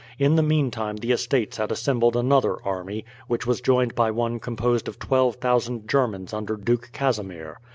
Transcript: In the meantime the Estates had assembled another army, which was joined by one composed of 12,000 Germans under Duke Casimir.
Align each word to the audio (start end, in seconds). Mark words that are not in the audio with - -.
In 0.17 0.35
the 0.35 0.41
meantime 0.41 0.95
the 0.97 1.11
Estates 1.11 1.57
had 1.57 1.71
assembled 1.71 2.15
another 2.15 2.57
army, 2.65 3.05
which 3.27 3.45
was 3.45 3.61
joined 3.61 3.93
by 3.93 4.09
one 4.09 4.39
composed 4.39 4.87
of 4.87 4.97
12,000 4.97 5.87
Germans 5.87 6.33
under 6.33 6.55
Duke 6.55 6.89
Casimir. 6.91 7.59